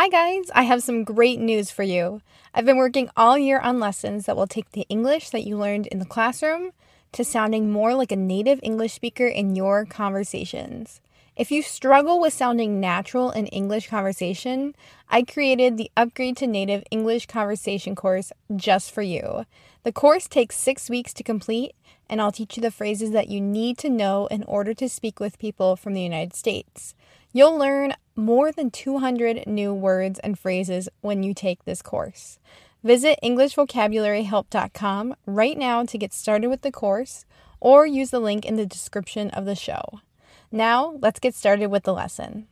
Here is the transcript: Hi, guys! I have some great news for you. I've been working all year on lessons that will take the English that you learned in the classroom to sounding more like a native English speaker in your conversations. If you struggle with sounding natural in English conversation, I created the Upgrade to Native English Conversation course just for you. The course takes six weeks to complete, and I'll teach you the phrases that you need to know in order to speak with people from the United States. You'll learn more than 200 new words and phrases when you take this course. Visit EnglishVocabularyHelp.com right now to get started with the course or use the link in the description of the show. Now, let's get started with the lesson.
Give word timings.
Hi, 0.00 0.08
guys! 0.08 0.48
I 0.54 0.62
have 0.62 0.84
some 0.84 1.02
great 1.02 1.40
news 1.40 1.72
for 1.72 1.82
you. 1.82 2.22
I've 2.54 2.64
been 2.64 2.76
working 2.76 3.10
all 3.16 3.36
year 3.36 3.58
on 3.58 3.80
lessons 3.80 4.26
that 4.26 4.36
will 4.36 4.46
take 4.46 4.70
the 4.70 4.86
English 4.88 5.30
that 5.30 5.42
you 5.42 5.56
learned 5.56 5.88
in 5.88 5.98
the 5.98 6.04
classroom 6.04 6.70
to 7.12 7.24
sounding 7.24 7.70
more 7.70 7.94
like 7.94 8.12
a 8.12 8.16
native 8.16 8.60
English 8.62 8.92
speaker 8.92 9.26
in 9.26 9.56
your 9.56 9.84
conversations. 9.84 11.00
If 11.38 11.52
you 11.52 11.62
struggle 11.62 12.20
with 12.20 12.32
sounding 12.32 12.80
natural 12.80 13.30
in 13.30 13.46
English 13.46 13.88
conversation, 13.88 14.74
I 15.08 15.22
created 15.22 15.76
the 15.76 15.90
Upgrade 15.96 16.36
to 16.38 16.48
Native 16.48 16.82
English 16.90 17.26
Conversation 17.26 17.94
course 17.94 18.32
just 18.56 18.90
for 18.90 19.02
you. 19.02 19.46
The 19.84 19.92
course 19.92 20.26
takes 20.26 20.56
six 20.56 20.90
weeks 20.90 21.12
to 21.14 21.22
complete, 21.22 21.76
and 22.10 22.20
I'll 22.20 22.32
teach 22.32 22.56
you 22.56 22.60
the 22.60 22.72
phrases 22.72 23.12
that 23.12 23.28
you 23.28 23.40
need 23.40 23.78
to 23.78 23.88
know 23.88 24.26
in 24.26 24.42
order 24.44 24.74
to 24.74 24.88
speak 24.88 25.20
with 25.20 25.38
people 25.38 25.76
from 25.76 25.94
the 25.94 26.02
United 26.02 26.34
States. 26.34 26.96
You'll 27.32 27.56
learn 27.56 27.94
more 28.16 28.50
than 28.50 28.72
200 28.72 29.46
new 29.46 29.72
words 29.72 30.18
and 30.18 30.36
phrases 30.36 30.88
when 31.02 31.22
you 31.22 31.34
take 31.34 31.64
this 31.64 31.82
course. 31.82 32.40
Visit 32.84 33.18
EnglishVocabularyHelp.com 33.24 35.16
right 35.26 35.58
now 35.58 35.84
to 35.84 35.98
get 35.98 36.12
started 36.12 36.46
with 36.48 36.62
the 36.62 36.70
course 36.70 37.24
or 37.60 37.84
use 37.86 38.10
the 38.10 38.20
link 38.20 38.44
in 38.44 38.54
the 38.54 38.66
description 38.66 39.30
of 39.30 39.46
the 39.46 39.56
show. 39.56 40.00
Now, 40.52 40.96
let's 41.00 41.18
get 41.18 41.34
started 41.34 41.66
with 41.68 41.82
the 41.82 41.92
lesson. 41.92 42.46